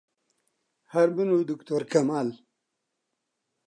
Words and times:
هەر 0.93 1.07
من 1.15 1.29
و 1.31 1.45
دکتۆر 1.51 1.83
کەمال 1.91 2.27